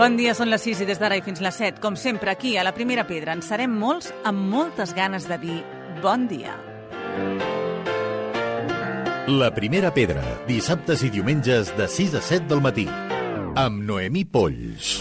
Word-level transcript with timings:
Bon 0.00 0.14
dia, 0.16 0.32
són 0.32 0.48
les 0.48 0.62
6 0.64 0.78
i 0.80 0.84
des 0.88 0.96
d'ara 0.96 1.18
i 1.18 1.20
fins 1.20 1.42
les 1.44 1.58
7. 1.60 1.76
Com 1.84 1.92
sempre, 1.92 2.30
aquí, 2.32 2.54
a 2.56 2.62
la 2.64 2.72
Primera 2.72 3.02
Pedra, 3.04 3.34
en 3.36 3.42
serem 3.44 3.74
molts 3.76 4.08
amb 4.24 4.46
moltes 4.48 4.94
ganes 4.96 5.26
de 5.28 5.36
dir 5.42 5.58
bon 6.00 6.24
dia. 6.30 6.54
La 9.28 9.50
Primera 9.52 9.92
Pedra, 9.92 10.24
dissabtes 10.48 11.04
i 11.04 11.12
diumenges 11.12 11.74
de 11.76 11.84
6 11.84 12.16
a 12.16 12.24
7 12.30 12.48
del 12.48 12.64
matí. 12.64 12.86
Amb 13.60 13.84
Noemí 13.84 14.24
Polls. 14.24 14.96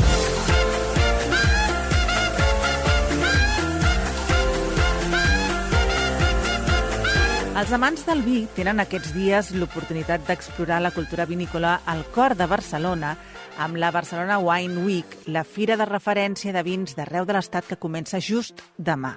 Els 7.59 7.71
amants 7.75 8.03
del 8.03 8.19
vi 8.27 8.45
tenen 8.55 8.83
aquests 8.83 9.15
dies 9.15 9.55
l'oportunitat 9.55 10.27
d'explorar 10.27 10.83
la 10.83 10.91
cultura 10.91 11.23
vinícola 11.27 11.79
al 11.87 12.03
cor 12.11 12.35
de 12.35 12.51
Barcelona 12.51 13.15
amb 13.57 13.77
la 13.81 13.89
Barcelona 13.91 14.37
Wine 14.37 14.83
Week, 14.85 15.15
la 15.25 15.43
fira 15.43 15.77
de 15.79 15.87
referència 15.87 16.53
de 16.53 16.63
vins 16.63 16.93
d'arreu 16.95 17.25
de 17.25 17.33
l'Estat 17.33 17.65
que 17.69 17.79
comença 17.79 18.21
just 18.21 18.61
demà. 18.77 19.15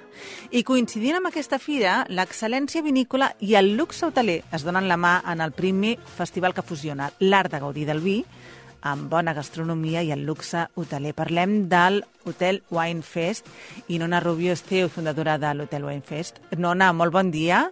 I 0.51 0.65
coincidint 0.65 1.19
amb 1.19 1.29
aquesta 1.29 1.61
fira, 1.63 2.07
l'excel·lència 2.09 2.83
vinícola 2.83 3.33
i 3.41 3.55
el 3.61 3.75
luxe 3.77 4.07
hoteler 4.07 4.41
es 4.53 4.65
donen 4.65 4.89
la 4.89 4.97
mà 4.97 5.19
en 5.29 5.45
el 5.45 5.53
primer 5.53 5.99
festival 6.17 6.55
que 6.57 6.65
fusiona 6.67 7.11
l'art 7.21 7.53
de 7.53 7.61
gaudir 7.61 7.87
del 7.91 8.01
vi 8.01 8.23
amb 8.83 9.07
bona 9.11 9.35
gastronomia 9.35 10.03
i 10.03 10.11
el 10.13 10.25
luxe 10.27 10.67
hoteler. 10.75 11.15
Parlem 11.15 11.69
del 11.71 12.03
Hotel 12.25 12.63
Wine 12.71 13.03
Fest 13.07 13.47
i 13.89 14.01
Nona 14.03 14.21
Rubio 14.21 14.53
Esteu, 14.53 14.91
fundadora 14.91 15.39
de 15.39 15.55
l'Hotel 15.55 15.87
Wine 15.87 16.03
Fest. 16.07 16.43
Nona, 16.59 16.93
molt 16.93 17.15
bon 17.15 17.31
dia. 17.31 17.69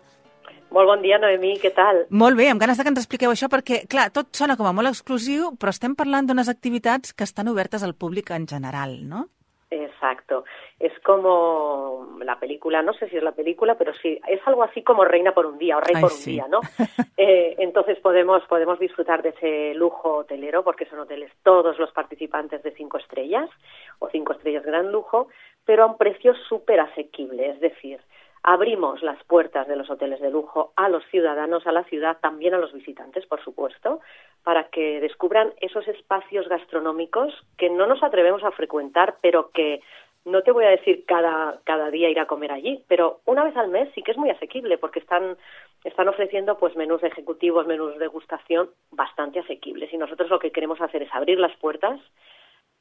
Molt 0.70 0.86
bon 0.86 1.02
dia, 1.02 1.18
Noemí, 1.18 1.56
què 1.62 1.72
tal? 1.74 2.04
Molt 2.10 2.38
bé, 2.38 2.46
amb 2.50 2.62
ganes 2.62 2.78
de 2.78 2.86
que 2.86 2.92
ens 2.92 3.02
expliqueu 3.02 3.32
això, 3.34 3.50
perquè, 3.50 3.82
clar, 3.90 4.10
tot 4.14 4.30
sona 4.38 4.56
com 4.56 4.68
a 4.70 4.74
molt 4.76 4.92
exclusiu, 4.92 5.50
però 5.58 5.74
estem 5.74 5.96
parlant 5.98 6.28
d'unes 6.28 6.50
activitats 6.52 7.12
que 7.12 7.26
estan 7.26 7.50
obertes 7.50 7.82
al 7.82 7.96
públic 7.98 8.30
en 8.36 8.46
general, 8.46 8.96
¿no? 9.08 9.26
Exacto. 9.70 10.44
Es 10.78 10.92
como 11.00 12.16
la 12.22 12.40
película, 12.40 12.82
no 12.82 12.92
sé 12.94 13.08
si 13.08 13.16
es 13.16 13.22
la 13.22 13.32
película, 13.32 13.76
pero 13.76 13.92
sí, 13.94 14.18
es 14.26 14.40
algo 14.46 14.64
así 14.64 14.82
como 14.82 15.04
Reina 15.04 15.32
por 15.32 15.46
un 15.46 15.58
día 15.58 15.76
o 15.76 15.80
Rey 15.80 15.94
Ay, 15.96 16.00
por 16.00 16.10
sí. 16.10 16.30
un 16.30 16.36
día, 16.36 16.48
¿no? 16.48 16.60
Eh, 17.22 17.56
entonces 17.58 17.98
podemos, 18.00 18.42
podemos 18.46 18.78
disfrutar 18.78 19.22
de 19.22 19.28
ese 19.28 19.74
lujo 19.74 20.20
hotelero 20.20 20.64
porque 20.64 20.86
son 20.86 21.00
hoteles 21.00 21.30
todos 21.42 21.78
los 21.78 21.92
participantes 21.92 22.62
de 22.62 22.70
cinco 22.70 22.96
estrellas 22.96 23.50
o 23.98 24.08
cinco 24.08 24.32
estrellas 24.32 24.64
gran 24.64 24.90
lujo, 24.90 25.28
pero 25.66 25.82
a 25.82 25.86
un 25.86 25.98
precio 25.98 26.34
súper 26.48 26.80
asequible. 26.80 27.50
Es 27.50 27.60
decir, 27.60 28.00
abrimos 28.42 29.02
las 29.02 29.22
puertas 29.24 29.68
de 29.68 29.76
los 29.76 29.90
hoteles 29.90 30.20
de 30.20 30.30
lujo 30.30 30.72
a 30.76 30.88
los 30.88 31.04
ciudadanos, 31.06 31.66
a 31.66 31.72
la 31.72 31.84
ciudad, 31.84 32.18
también 32.20 32.54
a 32.54 32.58
los 32.58 32.72
visitantes, 32.72 33.26
por 33.26 33.42
supuesto, 33.44 34.00
para 34.42 34.68
que 34.68 35.00
descubran 35.00 35.52
esos 35.60 35.86
espacios 35.88 36.48
gastronómicos 36.48 37.34
que 37.58 37.68
no 37.68 37.86
nos 37.86 38.02
atrevemos 38.02 38.42
a 38.42 38.50
frecuentar, 38.52 39.16
pero 39.20 39.50
que 39.50 39.82
no 40.24 40.42
te 40.42 40.52
voy 40.52 40.64
a 40.64 40.70
decir 40.70 41.04
cada, 41.06 41.60
cada 41.64 41.90
día 41.90 42.10
ir 42.10 42.20
a 42.20 42.26
comer 42.26 42.52
allí, 42.52 42.84
pero 42.88 43.20
una 43.24 43.44
vez 43.44 43.56
al 43.56 43.68
mes 43.68 43.88
sí 43.94 44.02
que 44.02 44.12
es 44.12 44.18
muy 44.18 44.30
asequible 44.30 44.78
porque 44.78 45.00
están, 45.00 45.36
están 45.84 46.08
ofreciendo 46.08 46.58
pues 46.58 46.76
menús 46.76 47.02
ejecutivos, 47.02 47.66
menús 47.66 47.94
de 47.94 48.00
degustación 48.00 48.70
bastante 48.90 49.40
asequibles. 49.40 49.92
Y 49.92 49.98
nosotros 49.98 50.28
lo 50.30 50.38
que 50.38 50.52
queremos 50.52 50.80
hacer 50.80 51.02
es 51.02 51.14
abrir 51.14 51.38
las 51.38 51.56
puertas 51.56 52.00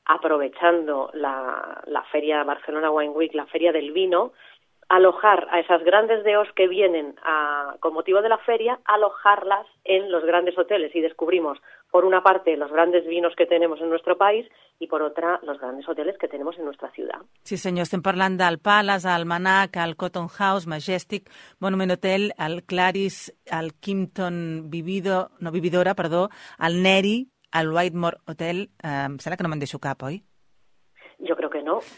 aprovechando 0.05 1.11
la, 1.13 1.81
la 1.85 2.03
feria 2.03 2.43
Barcelona 2.43 2.91
Wine 2.91 3.13
Week, 3.13 3.33
la 3.33 3.45
feria 3.45 3.71
del 3.71 3.91
vino, 3.91 4.33
alojar 4.89 5.47
a 5.51 5.59
esas 5.59 5.83
grandes 5.83 6.23
DEOs 6.23 6.49
que 6.55 6.67
vienen 6.67 7.15
a, 7.23 7.75
con 7.79 7.93
motivo 7.93 8.21
de 8.21 8.29
la 8.29 8.39
feria, 8.39 8.79
alojarlas 8.85 9.65
en 9.83 10.11
los 10.11 10.25
grandes 10.25 10.57
hoteles 10.57 10.93
y 10.95 11.01
descubrimos, 11.01 11.59
por 11.91 12.05
una 12.05 12.21
parte, 12.21 12.57
los 12.57 12.71
grandes 12.71 13.05
vinos 13.07 13.33
que 13.37 13.45
tenemos 13.45 13.79
en 13.81 13.89
nuestro 13.89 14.17
país 14.17 14.47
y 14.79 14.87
por 14.87 15.01
otra, 15.01 15.39
los 15.43 15.59
grandes 15.59 15.87
hoteles 15.87 16.17
que 16.17 16.27
tenemos 16.27 16.57
en 16.57 16.65
nuestra 16.65 16.89
ciudad. 16.91 17.19
Sí, 17.43 17.57
senyor, 17.57 17.83
estem 17.83 18.01
parlant 18.01 18.39
del 18.39 18.59
Palace, 18.59 19.09
el 19.09 19.25
Manac, 19.25 19.77
el 19.77 19.95
Cotton 19.95 20.27
House, 20.27 20.67
Majestic, 20.67 21.29
Monument 21.59 21.91
Hotel, 21.91 22.33
el 22.37 22.63
Claris, 22.63 23.33
el 23.45 23.73
Kimpton 23.73 24.69
Vivido, 24.69 25.31
no, 25.39 25.51
Vividora, 25.51 25.95
perdó, 25.95 26.29
el 26.57 26.81
Neri, 26.81 27.29
el 27.53 27.69
Whitemore 27.71 28.17
Hotel, 28.25 28.69
eh, 28.83 29.05
em 29.05 29.19
sembla 29.19 29.37
que 29.37 29.45
no 29.45 29.49
me'n 29.49 29.61
deixo 29.61 29.81
cap, 29.81 30.01
oi? 30.05 30.21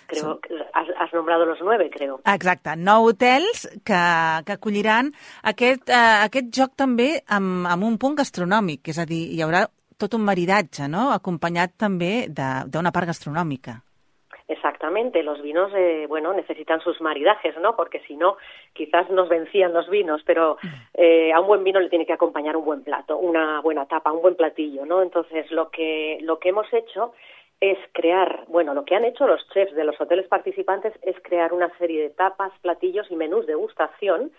Creo 0.07 0.23
no, 0.27 0.39
creo 0.39 0.59
que 0.59 0.69
has, 0.73 0.87
has 0.99 1.13
nombrado 1.13 1.45
los 1.45 1.59
nueve, 1.61 1.89
creo. 1.93 2.19
Exacte, 2.25 2.75
nou 2.77 3.07
hotels 3.09 3.67
que, 3.87 4.01
que 4.45 4.55
acolliran 4.57 5.11
aquest, 5.53 5.89
eh, 5.89 6.17
aquest 6.27 6.49
joc 6.57 6.75
també 6.75 7.13
amb, 7.27 7.65
amb 7.71 7.87
un 7.87 7.97
punt 8.01 8.17
gastronòmic, 8.19 8.91
és 8.93 8.99
a 8.99 9.05
dir, 9.09 9.23
hi 9.35 9.41
haurà 9.45 9.65
tot 10.01 10.15
un 10.17 10.23
maridatge, 10.25 10.87
no?, 10.89 11.11
acompanyat 11.13 11.77
també 11.77 12.27
de- 12.27 12.65
d'una 12.73 12.91
part 12.91 13.07
gastronòmica. 13.13 13.79
Exactamente, 14.51 15.23
los 15.23 15.41
vinos, 15.41 15.71
eh, 15.73 16.05
bueno, 16.09 16.33
necesitan 16.33 16.81
sus 16.81 16.99
maridajes, 16.99 17.55
¿no? 17.61 17.75
Porque 17.75 18.01
si 18.07 18.17
no, 18.17 18.35
quizás 18.73 19.09
nos 19.09 19.29
vencían 19.29 19.71
los 19.73 19.89
vinos, 19.89 20.21
pero 20.25 20.57
eh, 20.93 21.31
a 21.31 21.39
un 21.39 21.47
buen 21.47 21.63
vino 21.63 21.79
le 21.79 21.87
tiene 21.89 22.05
que 22.05 22.13
acompañar 22.13 22.57
un 22.57 22.65
buen 22.65 22.83
plato, 22.83 23.17
una 23.17 23.61
buena 23.61 23.85
tapa, 23.85 24.11
un 24.11 24.21
buen 24.21 24.35
platillo, 24.35 24.85
¿no? 24.85 25.01
Entonces, 25.03 25.49
lo 25.51 25.69
que, 25.69 26.17
lo 26.21 26.37
que 26.39 26.49
hemos 26.49 26.67
hecho 26.73 27.13
es 27.61 27.77
crear, 27.93 28.45
bueno, 28.47 28.73
lo 28.73 28.85
que 28.85 28.95
han 28.95 29.05
hecho 29.05 29.27
los 29.27 29.47
chefs 29.49 29.75
de 29.75 29.83
los 29.83 29.99
hoteles 30.01 30.27
participantes 30.27 30.93
es 31.03 31.15
crear 31.21 31.53
una 31.53 31.69
serie 31.77 32.01
de 32.01 32.09
tapas, 32.09 32.51
platillos 32.61 33.09
y 33.11 33.15
menús 33.15 33.45
de 33.45 33.53
gustación 33.53 34.31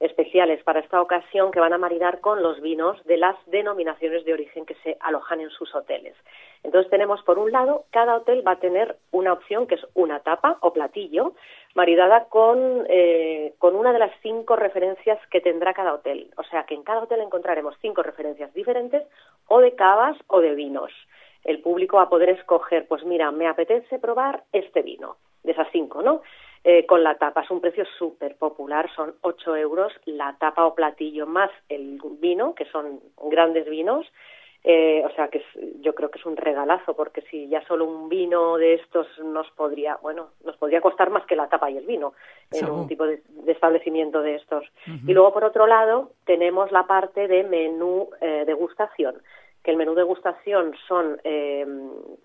especiales 0.00 0.62
para 0.64 0.80
esta 0.80 1.02
ocasión 1.02 1.50
que 1.50 1.60
van 1.60 1.74
a 1.74 1.78
maridar 1.78 2.20
con 2.20 2.42
los 2.42 2.58
vinos 2.62 2.96
de 3.04 3.18
las 3.18 3.36
denominaciones 3.46 4.24
de 4.24 4.32
origen 4.32 4.64
que 4.64 4.74
se 4.82 4.96
alojan 5.00 5.42
en 5.42 5.50
sus 5.50 5.74
hoteles. 5.74 6.16
Entonces 6.62 6.90
tenemos, 6.90 7.22
por 7.22 7.38
un 7.38 7.52
lado, 7.52 7.84
cada 7.90 8.16
hotel 8.16 8.42
va 8.46 8.52
a 8.52 8.60
tener 8.60 8.96
una 9.12 9.34
opción 9.34 9.66
que 9.66 9.74
es 9.74 9.86
una 9.92 10.20
tapa 10.20 10.56
o 10.60 10.72
platillo 10.72 11.34
maridada 11.74 12.24
con, 12.30 12.86
eh, 12.88 13.52
con 13.58 13.76
una 13.76 13.92
de 13.92 13.98
las 13.98 14.12
cinco 14.22 14.56
referencias 14.56 15.18
que 15.30 15.42
tendrá 15.42 15.74
cada 15.74 15.92
hotel. 15.92 16.30
O 16.38 16.44
sea 16.44 16.64
que 16.64 16.74
en 16.74 16.82
cada 16.82 17.02
hotel 17.02 17.20
encontraremos 17.20 17.76
cinco 17.82 18.02
referencias 18.02 18.54
diferentes 18.54 19.02
o 19.48 19.60
de 19.60 19.74
cavas 19.74 20.16
o 20.28 20.40
de 20.40 20.54
vinos. 20.54 20.92
El 21.44 21.60
público 21.60 22.00
a 22.00 22.08
poder 22.08 22.30
escoger, 22.30 22.86
pues 22.86 23.04
mira, 23.04 23.30
me 23.30 23.46
apetece 23.48 23.98
probar 23.98 24.44
este 24.52 24.82
vino, 24.82 25.16
de 25.42 25.52
esas 25.52 25.68
cinco, 25.72 26.02
¿no? 26.02 26.22
Eh, 26.62 26.84
con 26.84 27.02
la 27.02 27.14
tapa. 27.16 27.40
Es 27.40 27.50
un 27.50 27.62
precio 27.62 27.84
súper 27.98 28.36
popular, 28.36 28.90
son 28.94 29.14
8 29.22 29.56
euros 29.56 29.92
la 30.04 30.36
tapa 30.38 30.66
o 30.66 30.74
platillo 30.74 31.26
más 31.26 31.50
el 31.70 31.98
vino, 32.20 32.54
que 32.54 32.66
son 32.66 33.00
grandes 33.30 33.68
vinos. 33.68 34.06
Eh, 34.62 35.02
o 35.06 35.10
sea 35.14 35.28
que 35.28 35.38
es- 35.38 35.80
yo 35.80 35.94
creo 35.94 36.10
que 36.10 36.18
es 36.18 36.26
un 36.26 36.36
regalazo, 36.36 36.94
porque 36.94 37.22
si 37.22 37.48
ya 37.48 37.64
solo 37.66 37.86
un 37.86 38.10
vino 38.10 38.58
de 38.58 38.74
estos 38.74 39.06
nos 39.20 39.50
podría, 39.52 39.96
bueno, 40.02 40.32
nos 40.44 40.54
podría 40.58 40.82
costar 40.82 41.08
más 41.08 41.24
que 41.24 41.34
la 41.34 41.48
tapa 41.48 41.70
y 41.70 41.78
el 41.78 41.86
vino 41.86 42.12
en 42.52 42.68
un 42.68 42.86
tipo 42.86 43.06
de, 43.06 43.22
de 43.26 43.52
establecimiento 43.52 44.20
de 44.20 44.34
estos. 44.34 44.66
Y 45.08 45.14
luego, 45.14 45.32
por 45.32 45.44
otro 45.44 45.66
lado, 45.66 46.10
tenemos 46.26 46.70
la 46.72 46.86
parte 46.86 47.26
de 47.26 47.42
menú 47.42 48.10
eh, 48.20 48.44
degustación 48.46 49.22
que 49.62 49.70
el 49.70 49.76
menú 49.76 49.94
degustación 49.94 50.74
son 50.88 51.20
eh, 51.24 51.66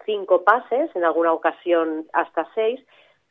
cinco 0.05 0.43
pases, 0.43 0.95
en 0.95 1.03
alguna 1.03 1.33
ocasión 1.33 2.05
hasta 2.13 2.47
seis, 2.55 2.79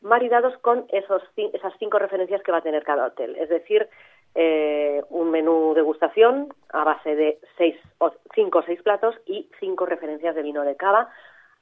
maridados 0.00 0.56
con 0.58 0.86
esos, 0.90 1.22
esas 1.36 1.72
cinco 1.78 1.98
referencias 1.98 2.42
que 2.42 2.52
va 2.52 2.58
a 2.58 2.62
tener 2.62 2.84
cada 2.84 3.06
hotel. 3.06 3.36
Es 3.36 3.48
decir, 3.48 3.88
eh, 4.34 5.02
un 5.10 5.30
menú 5.30 5.74
degustación 5.74 6.52
a 6.70 6.84
base 6.84 7.14
de 7.14 7.38
seis 7.56 7.76
o 7.98 8.12
cinco 8.34 8.58
o 8.58 8.62
seis 8.62 8.82
platos 8.82 9.14
y 9.26 9.48
cinco 9.60 9.86
referencias 9.86 10.34
de 10.34 10.42
vino 10.42 10.62
de 10.62 10.76
cava 10.76 11.08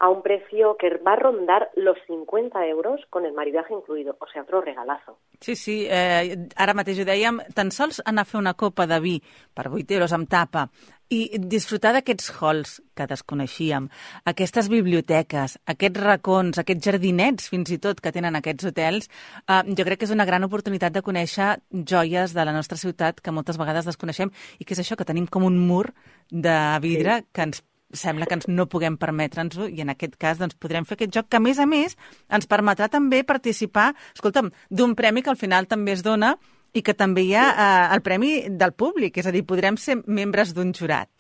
a 0.03 0.09
un 0.09 0.21
precio 0.21 0.77
que 0.77 0.91
va 0.99 1.13
a 1.13 1.17
rondar 1.17 1.71
los 1.77 1.97
50 2.09 2.67
euros 2.67 3.01
con 3.09 3.25
el 3.25 3.33
maridaje 3.33 3.73
incluido, 3.73 4.17
o 4.19 4.27
sea, 4.27 4.43
otro 4.43 4.61
regalazo. 4.61 5.17
Sí, 5.41 5.55
sí, 5.55 5.87
eh, 5.89 6.49
ara 6.57 6.75
mateix 6.75 6.99
ho 6.99 7.07
dèiem, 7.07 7.39
tan 7.55 7.71
sols 7.71 8.03
anar 8.03 8.27
a 8.27 8.31
fer 8.33 8.41
una 8.41 8.57
copa 8.59 8.89
de 8.91 8.99
vi 8.99 9.15
per 9.55 9.69
8 9.71 9.95
euros 9.95 10.11
amb 10.11 10.27
tapa 10.27 10.67
i 11.13 11.39
disfrutar 11.39 11.93
d'aquests 11.95 12.33
halls 12.41 12.75
que 12.99 13.07
desconeixíem, 13.07 13.87
aquestes 14.27 14.67
biblioteques, 14.73 15.59
aquests 15.71 16.03
racons, 16.03 16.59
aquests 16.59 16.91
jardinets 16.91 17.47
fins 17.53 17.71
i 17.71 17.79
tot 17.79 18.03
que 18.03 18.11
tenen 18.11 18.35
aquests 18.35 18.73
hotels, 18.73 19.11
eh, 19.47 19.63
jo 19.71 19.87
crec 19.87 20.03
que 20.03 20.11
és 20.11 20.19
una 20.19 20.27
gran 20.27 20.43
oportunitat 20.43 20.99
de 20.99 21.07
conèixer 21.07 21.61
joies 21.71 22.35
de 22.35 22.43
la 22.43 22.59
nostra 22.59 22.81
ciutat 22.81 23.23
que 23.23 23.31
moltes 23.31 23.55
vegades 23.55 23.87
desconeixem 23.87 24.35
i 24.59 24.65
que 24.65 24.75
és 24.75 24.83
això, 24.83 24.99
que 24.99 25.07
tenim 25.07 25.31
com 25.31 25.47
un 25.47 25.63
mur 25.63 25.93
de 26.29 26.59
vidre 26.83 27.23
sí. 27.23 27.31
que 27.31 27.53
ens 27.53 27.63
sembla 27.93 28.27
que 28.27 28.37
ens 28.39 28.49
no 28.49 28.67
puguem 28.71 28.97
permetre'ns-ho 29.01 29.69
i 29.69 29.85
en 29.85 29.93
aquest 29.93 30.17
cas 30.21 30.41
doncs, 30.41 30.57
podrem 30.61 30.87
fer 30.89 30.97
aquest 30.99 31.15
joc 31.15 31.29
que 31.29 31.39
a 31.39 31.45
més 31.45 31.61
a 31.61 31.67
més 31.69 31.97
ens 32.33 32.49
permetrà 32.49 32.89
també 32.93 33.23
participar, 33.25 33.93
escolta'm, 34.17 34.51
d'un 34.71 34.97
premi 34.99 35.23
que 35.23 35.33
al 35.33 35.41
final 35.41 35.69
també 35.71 35.97
es 35.97 36.03
dona 36.03 36.37
i 36.73 36.83
que 36.83 36.95
també 36.97 37.27
hi 37.27 37.35
ha 37.37 37.47
eh, 37.53 37.95
el 37.95 38.03
premi 38.03 38.33
del 38.49 38.73
públic, 38.73 39.19
és 39.21 39.29
a 39.29 39.35
dir, 39.35 39.45
podrem 39.45 39.77
ser 39.77 40.01
membres 40.07 40.55
d'un 40.57 40.73
jurat. 40.73 41.11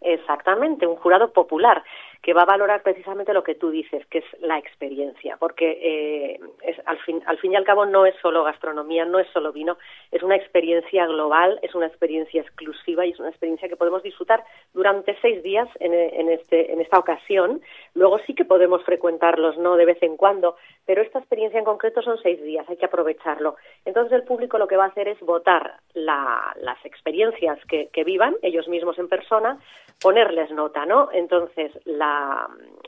Exactamente, 0.00 0.86
un 0.86 0.96
jurado 1.02 1.30
popular 1.32 1.82
que 2.22 2.34
va 2.34 2.42
a 2.42 2.46
valorar 2.46 2.82
precisamente 2.82 3.32
lo 3.32 3.44
que 3.44 3.54
tú 3.54 3.70
dices, 3.70 4.04
que 4.06 4.18
es 4.18 4.24
la 4.40 4.58
experiencia, 4.58 5.36
porque 5.38 5.78
eh, 5.80 6.40
es, 6.62 6.76
al, 6.86 6.98
fin, 6.98 7.22
al 7.26 7.38
fin 7.38 7.52
y 7.52 7.56
al 7.56 7.64
cabo 7.64 7.86
no 7.86 8.06
es 8.06 8.14
solo 8.20 8.44
gastronomía, 8.44 9.04
no 9.04 9.18
es 9.18 9.28
solo 9.28 9.52
vino, 9.52 9.78
es 10.10 10.22
una 10.22 10.36
experiencia 10.36 11.06
global, 11.06 11.58
es 11.62 11.74
una 11.74 11.86
experiencia 11.86 12.42
exclusiva 12.42 13.06
y 13.06 13.10
es 13.10 13.20
una 13.20 13.28
experiencia 13.28 13.68
que 13.68 13.76
podemos 13.76 14.02
disfrutar 14.02 14.44
durante 14.74 15.16
seis 15.20 15.42
días 15.42 15.68
en, 15.80 15.94
en, 15.94 16.28
este, 16.30 16.72
en 16.72 16.80
esta 16.80 16.98
ocasión. 16.98 17.60
Luego 17.94 18.18
sí 18.26 18.34
que 18.34 18.44
podemos 18.44 18.82
frecuentarlos, 18.84 19.56
¿no? 19.58 19.76
De 19.76 19.84
vez 19.84 20.02
en 20.02 20.16
cuando, 20.16 20.56
pero 20.86 21.02
esta 21.02 21.20
experiencia 21.20 21.58
en 21.58 21.64
concreto 21.64 22.02
son 22.02 22.18
seis 22.18 22.42
días, 22.42 22.68
hay 22.68 22.76
que 22.76 22.86
aprovecharlo. 22.86 23.56
Entonces 23.84 24.12
el 24.12 24.24
público 24.24 24.58
lo 24.58 24.66
que 24.66 24.76
va 24.76 24.84
a 24.84 24.88
hacer 24.88 25.08
es 25.08 25.20
votar 25.20 25.74
la, 25.94 26.54
las 26.60 26.84
experiencias 26.84 27.58
que, 27.66 27.88
que 27.92 28.04
vivan 28.04 28.36
ellos 28.42 28.68
mismos 28.68 28.98
en 28.98 29.08
persona, 29.08 29.58
ponerles 30.00 30.50
nota, 30.50 30.86
¿no? 30.86 31.10
Entonces, 31.12 31.72
la, 31.84 32.07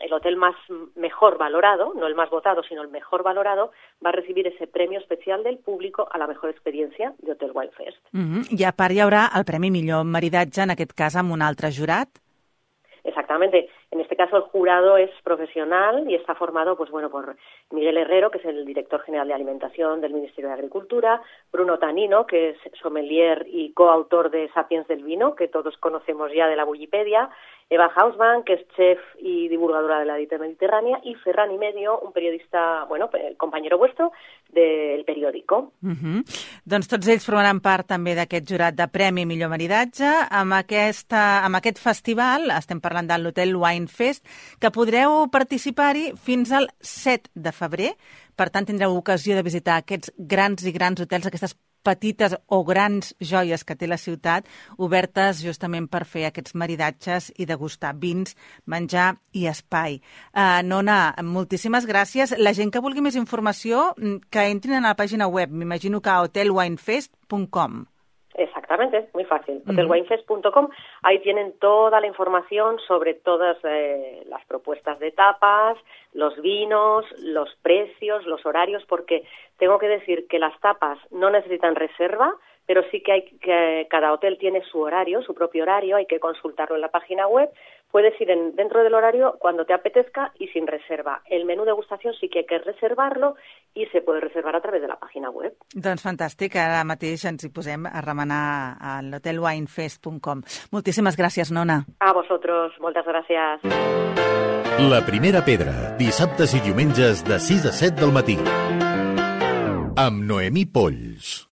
el 0.00 0.12
hotel 0.12 0.36
más 0.36 0.54
mejor 0.96 1.38
valorado, 1.38 1.92
no 1.94 2.06
el 2.06 2.14
más 2.14 2.30
votado, 2.30 2.62
sino 2.62 2.82
el 2.82 2.88
mejor 2.88 3.22
valorado, 3.22 3.70
va 4.04 4.10
a 4.10 4.12
recibir 4.12 4.46
ese 4.46 4.66
premio 4.66 4.98
especial 4.98 5.42
del 5.42 5.58
público 5.58 6.08
a 6.10 6.18
la 6.18 6.26
mejor 6.26 6.50
experiencia 6.50 7.14
de 7.18 7.32
Hotel 7.32 7.52
Wild 7.54 7.72
Fest. 7.72 7.98
Mm 8.12 8.34
-hmm. 8.34 8.60
I 8.60 8.64
a 8.64 8.72
part 8.72 8.92
hi 8.92 9.00
haurà 9.00 9.30
el 9.36 9.44
Premi 9.44 9.70
Millor 9.70 10.04
Maridatge, 10.04 10.62
en 10.62 10.70
aquest 10.70 10.92
cas 10.92 11.16
amb 11.16 11.32
un 11.32 11.42
altre 11.42 11.70
jurat? 11.70 12.08
Exactamente. 13.04 13.68
En 13.92 14.00
este 14.00 14.14
caso 14.14 14.36
el 14.36 14.42
jurado 14.42 14.96
es 14.96 15.10
profesional 15.24 16.08
y 16.08 16.14
está 16.14 16.36
formado, 16.36 16.76
pues 16.76 16.90
bueno, 16.90 17.10
por 17.10 17.36
Miguel 17.70 17.96
Herrero, 17.96 18.30
que 18.30 18.38
es 18.38 18.44
el 18.44 18.64
director 18.64 19.00
general 19.02 19.26
de 19.26 19.34
alimentación 19.34 20.00
del 20.00 20.12
Ministerio 20.12 20.48
de 20.48 20.54
Agricultura, 20.54 21.20
Bruno 21.52 21.78
Tanino, 21.78 22.24
que 22.24 22.50
es 22.50 22.56
sommelier 22.80 23.46
y 23.48 23.72
coautor 23.72 24.30
de 24.30 24.48
Sapiens 24.52 24.86
del 24.86 25.02
vino, 25.02 25.34
que 25.34 25.48
todos 25.48 25.76
conocemos 25.78 26.30
ya 26.32 26.46
de 26.46 26.54
la 26.54 26.64
Wikipedia, 26.64 27.30
Eva 27.70 27.88
Hausmann, 27.94 28.42
que 28.42 28.54
es 28.54 28.68
chef 28.76 28.98
y 29.20 29.46
divulgadora 29.48 30.00
de 30.00 30.04
la 30.04 30.16
dieta 30.16 30.38
mediterránea, 30.38 30.98
y 31.04 31.14
Ferran 31.14 31.52
y 31.52 31.58
Medio, 31.58 32.00
un 32.00 32.12
periodista, 32.12 32.84
bueno, 32.88 33.08
el 33.12 33.36
compañero 33.36 33.78
vuestro 33.78 34.10
del 34.48 35.04
periódico. 35.04 35.72
Uh 35.80 35.90
-huh. 35.90 36.24
Doncs 36.64 36.88
tots 36.88 37.06
ells 37.06 37.24
formaran 37.24 37.60
part 37.60 37.86
també 37.86 38.16
d'aquest 38.16 38.50
jurat 38.50 38.74
de 38.74 38.88
Premi 38.88 39.24
Millor 39.24 39.50
Maridatge. 39.50 40.10
Amb, 40.30 40.52
aquesta, 40.52 41.44
amb 41.44 41.56
aquest 41.56 41.78
festival, 41.78 42.50
estem 42.50 42.80
parlant 42.80 43.06
de 43.06 43.18
l'Hotel 43.18 43.54
Wine 43.54 43.79
Fest, 43.88 44.26
que 44.60 44.72
podreu 44.74 45.28
participar-hi 45.32 46.10
fins 46.20 46.52
al 46.52 46.68
7 46.80 47.30
de 47.34 47.52
febrer. 47.52 47.94
Per 48.36 48.50
tant, 48.50 48.66
tindreu 48.66 48.96
ocasió 48.96 49.36
de 49.36 49.46
visitar 49.46 49.80
aquests 49.80 50.12
grans 50.18 50.64
i 50.64 50.72
grans 50.72 51.00
hotels, 51.00 51.26
aquestes 51.26 51.56
petites 51.82 52.34
o 52.46 52.62
grans 52.64 53.14
joies 53.20 53.64
que 53.64 53.76
té 53.76 53.88
la 53.88 53.98
ciutat, 54.00 54.48
obertes 54.78 55.42
justament 55.44 55.88
per 55.90 56.04
fer 56.08 56.26
aquests 56.28 56.54
maridatges 56.54 57.30
i 57.38 57.46
degustar 57.48 57.94
vins, 58.00 58.36
menjar 58.66 59.14
i 59.32 59.46
espai. 59.50 60.00
Uh, 60.34 60.60
Nona, 60.66 61.14
moltíssimes 61.24 61.88
gràcies. 61.88 62.36
La 62.38 62.54
gent 62.56 62.72
que 62.72 62.84
vulgui 62.84 63.04
més 63.04 63.18
informació, 63.18 63.90
que 64.30 64.50
entrin 64.50 64.80
a 64.80 64.90
la 64.90 64.98
pàgina 64.98 65.28
web, 65.28 65.52
m'imagino 65.52 66.02
que 66.04 66.18
hotelwinefest.com. 66.26 67.80
Exactamente, 68.34 69.08
muy 69.12 69.24
fácil. 69.24 69.60
Hotelwinefest.com, 69.68 70.68
ahí 71.02 71.18
tienen 71.18 71.52
toda 71.58 72.00
la 72.00 72.06
información 72.06 72.78
sobre 72.86 73.14
todas 73.14 73.56
eh, 73.64 74.22
las 74.26 74.44
propuestas 74.46 75.00
de 75.00 75.10
tapas, 75.10 75.76
los 76.12 76.40
vinos, 76.40 77.04
los 77.18 77.52
precios, 77.62 78.24
los 78.26 78.46
horarios, 78.46 78.84
porque 78.86 79.24
tengo 79.58 79.78
que 79.78 79.88
decir 79.88 80.28
que 80.28 80.38
las 80.38 80.58
tapas 80.60 80.98
no 81.10 81.30
necesitan 81.30 81.74
reserva, 81.74 82.32
pero 82.66 82.84
sí 82.92 83.02
que 83.02 83.12
hay 83.12 83.22
que 83.24 83.88
cada 83.90 84.12
hotel 84.12 84.38
tiene 84.38 84.62
su 84.62 84.80
horario, 84.80 85.22
su 85.22 85.34
propio 85.34 85.64
horario, 85.64 85.96
hay 85.96 86.06
que 86.06 86.20
consultarlo 86.20 86.76
en 86.76 86.82
la 86.82 86.92
página 86.92 87.26
web. 87.26 87.50
Puedes 87.90 88.18
ir 88.20 88.30
en, 88.30 88.54
dentro 88.56 88.82
del 88.84 88.94
horario 88.94 89.36
cuando 89.38 89.64
te 89.64 89.74
apetezca 89.74 90.32
y 90.38 90.48
sin 90.48 90.66
reserva. 90.66 91.22
El 91.26 91.44
menú 91.44 91.62
de 91.62 91.70
degustación 91.70 92.14
sí 92.20 92.28
que 92.28 92.40
hay 92.40 92.46
que 92.46 92.58
reservarlo 92.58 93.36
i 93.74 93.86
se 93.86 94.02
puede 94.02 94.20
reservar 94.20 94.56
a 94.56 94.60
través 94.60 94.82
de 94.82 94.88
la 94.88 94.98
página 94.98 95.30
web. 95.30 95.54
Doncs 95.74 96.02
fantàstic, 96.02 96.56
ara 96.58 96.82
mateix 96.84 97.24
ens 97.30 97.44
hi 97.46 97.50
posem 97.54 97.86
a 97.86 98.02
remenar 98.04 98.78
a 98.80 98.96
l'hotelwinefest.com. 99.06 100.42
Moltíssimes 100.74 101.18
gràcies, 101.18 101.52
Nona. 101.54 101.82
A 102.00 102.12
vosotros, 102.12 102.74
moltes 102.80 103.06
gràcies. 103.06 103.66
La 104.80 105.02
primera 105.04 105.44
pedra, 105.44 105.74
dissabtes 105.98 106.54
i 106.56 106.62
diumenges 106.64 107.20
de 107.26 107.36
6 107.36 107.68
a 107.68 107.72
7 107.82 108.00
del 108.00 108.14
matí. 108.16 108.38
Amb 110.00 110.24
Noemí 110.24 110.64
Polls. 110.64 111.44